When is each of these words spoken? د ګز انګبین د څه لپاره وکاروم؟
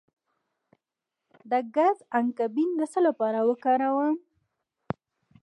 د 1.49 1.51
ګز 1.75 1.97
انګبین 2.17 2.69
د 2.79 2.81
څه 2.91 2.99
لپاره 3.07 3.39
وکاروم؟ 3.49 4.15